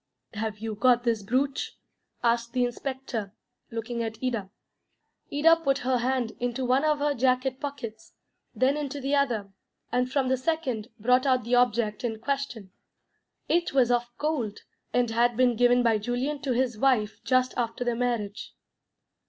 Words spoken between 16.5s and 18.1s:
his wife just after their